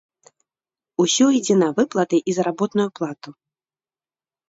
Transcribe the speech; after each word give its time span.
Усё 1.03 1.27
ідзе 1.41 1.55
на 1.61 1.69
выплаты 1.81 2.17
і 2.29 2.37
заработную 2.41 2.89
плату. 2.99 3.29